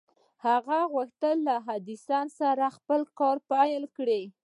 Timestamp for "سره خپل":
2.39-3.01